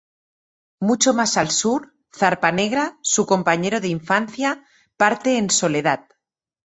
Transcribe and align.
Mucho 0.79 1.13
más 1.13 1.33
al 1.41 1.51
sur, 1.51 1.93
Zarpa 2.19 2.51
Negra, 2.51 2.97
su 3.03 3.27
compañero 3.27 3.79
de 3.79 3.89
infancia, 3.89 4.65
parte 4.97 5.37
en 5.37 5.51
soledad. 5.51 6.05